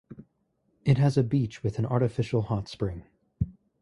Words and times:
It 0.83 0.97
has 0.97 1.15
a 1.15 1.21
beach 1.21 1.61
with 1.61 1.77
an 1.77 1.85
artificial 1.85 2.41
hot 2.41 2.67
spring. 2.67 3.03